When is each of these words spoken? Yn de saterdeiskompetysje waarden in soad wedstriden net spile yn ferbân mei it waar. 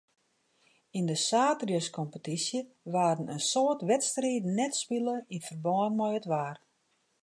Yn 0.97 1.07
de 1.11 1.17
saterdeiskompetysje 1.29 2.59
waarden 2.93 3.31
in 3.35 3.43
soad 3.51 3.79
wedstriden 3.89 4.53
net 4.59 4.73
spile 4.81 5.15
yn 5.35 5.45
ferbân 5.47 5.93
mei 5.99 6.13
it 6.19 6.29
waar. 6.31 6.57